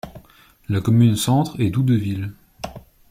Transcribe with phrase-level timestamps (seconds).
[0.67, 2.33] La commune centre est Doudeville.